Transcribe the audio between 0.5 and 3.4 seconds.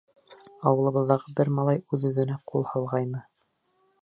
Ауылыбыҙҙағы бер малай үҙ-үҙенә ҡул һалғайны.